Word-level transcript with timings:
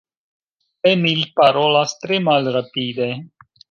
Emil 0.93 1.21
parolas 1.43 1.95
tre 2.03 2.23
malrapide. 2.31 3.11